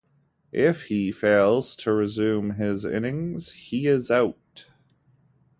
[0.51, 4.65] If he fails to resume his innings, he is out.